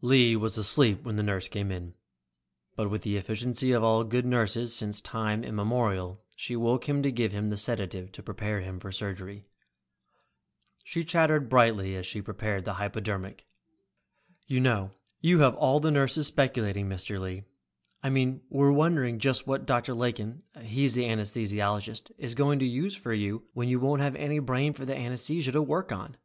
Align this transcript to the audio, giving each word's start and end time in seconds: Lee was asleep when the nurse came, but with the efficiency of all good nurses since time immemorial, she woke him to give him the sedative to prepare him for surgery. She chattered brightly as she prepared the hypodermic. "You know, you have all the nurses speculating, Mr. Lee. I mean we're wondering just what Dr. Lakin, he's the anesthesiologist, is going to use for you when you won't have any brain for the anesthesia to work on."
Lee 0.00 0.34
was 0.34 0.56
asleep 0.56 1.02
when 1.04 1.16
the 1.16 1.22
nurse 1.22 1.46
came, 1.46 1.92
but 2.74 2.88
with 2.88 3.02
the 3.02 3.18
efficiency 3.18 3.70
of 3.72 3.84
all 3.84 4.02
good 4.02 4.24
nurses 4.24 4.74
since 4.74 4.98
time 4.98 5.44
immemorial, 5.44 6.22
she 6.34 6.56
woke 6.56 6.88
him 6.88 7.02
to 7.02 7.12
give 7.12 7.32
him 7.32 7.50
the 7.50 7.58
sedative 7.58 8.10
to 8.12 8.22
prepare 8.22 8.62
him 8.62 8.80
for 8.80 8.90
surgery. 8.90 9.44
She 10.84 11.04
chattered 11.04 11.50
brightly 11.50 11.96
as 11.96 12.06
she 12.06 12.22
prepared 12.22 12.64
the 12.64 12.72
hypodermic. 12.72 13.46
"You 14.46 14.60
know, 14.60 14.92
you 15.20 15.40
have 15.40 15.54
all 15.56 15.80
the 15.80 15.90
nurses 15.90 16.28
speculating, 16.28 16.88
Mr. 16.88 17.20
Lee. 17.20 17.44
I 18.02 18.08
mean 18.08 18.40
we're 18.48 18.72
wondering 18.72 19.18
just 19.18 19.46
what 19.46 19.66
Dr. 19.66 19.92
Lakin, 19.92 20.44
he's 20.62 20.94
the 20.94 21.04
anesthesiologist, 21.04 22.10
is 22.16 22.34
going 22.34 22.58
to 22.60 22.64
use 22.66 22.96
for 22.96 23.12
you 23.12 23.48
when 23.52 23.68
you 23.68 23.78
won't 23.78 24.00
have 24.00 24.16
any 24.16 24.38
brain 24.38 24.72
for 24.72 24.86
the 24.86 24.96
anesthesia 24.96 25.52
to 25.52 25.60
work 25.60 25.92
on." 25.92 26.16